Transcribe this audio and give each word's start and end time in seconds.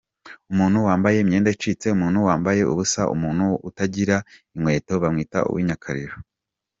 Umuntu 0.51 0.77
wambaye 0.87 1.17
imyenda 1.19 1.49
icitse, 1.55 1.85
umuntu 1.95 2.19
wambaye 2.27 2.61
ubusa, 2.71 3.01
umuntu 3.15 3.45
utagira 3.69 4.15
inkweto 4.55 4.93
bamwita 5.01 5.39
uw’i 5.49 5.65
Nyakariro. 5.69 6.15